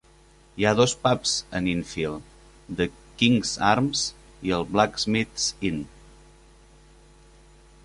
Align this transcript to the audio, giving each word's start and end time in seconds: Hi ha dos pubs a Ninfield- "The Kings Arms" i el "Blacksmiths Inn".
Hi 0.61 0.65
ha 0.67 0.71
dos 0.77 0.93
pubs 1.01 1.33
a 1.59 1.61
Ninfield- 1.65 2.31
"The 2.79 2.87
Kings 3.21 3.53
Arms" 3.73 4.07
i 4.49 4.55
el 4.59 4.67
"Blacksmiths 4.73 5.47
Inn". 5.71 5.81